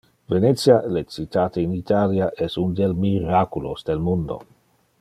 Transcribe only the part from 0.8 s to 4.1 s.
le citate in Italia, es un del miraculos del